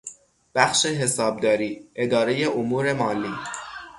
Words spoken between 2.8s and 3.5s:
مالی